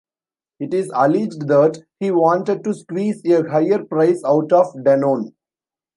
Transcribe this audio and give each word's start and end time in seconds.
It 0.59 0.73
is 0.73 0.91
alleged 0.95 1.47
that 1.49 1.77
he 1.99 2.09
wanted 2.09 2.63
to 2.63 2.73
squeeze 2.73 3.23
a 3.23 3.47
higher 3.47 3.83
price 3.83 4.23
out 4.25 4.51
of 4.51 4.73
Danone. 4.77 5.33